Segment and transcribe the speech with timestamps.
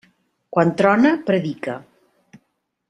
[0.57, 1.79] Quan trona, predica.